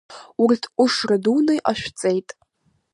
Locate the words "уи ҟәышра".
0.43-1.17